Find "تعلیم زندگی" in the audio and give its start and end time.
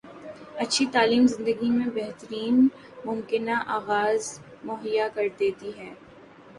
0.91-1.69